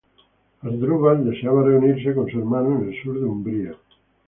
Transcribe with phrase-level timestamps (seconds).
[0.67, 3.75] Asdrúbal deseaba reunirse con su hermano en el sur de Umbría.